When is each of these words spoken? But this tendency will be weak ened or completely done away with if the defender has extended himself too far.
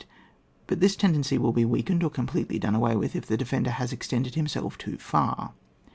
But 0.65 0.79
this 0.79 0.95
tendency 0.95 1.37
will 1.37 1.51
be 1.53 1.63
weak 1.63 1.85
ened 1.85 2.01
or 2.01 2.09
completely 2.09 2.57
done 2.57 2.73
away 2.73 2.95
with 2.95 3.15
if 3.15 3.27
the 3.27 3.37
defender 3.37 3.69
has 3.69 3.93
extended 3.93 4.33
himself 4.33 4.75
too 4.75 4.97
far. 4.97 5.53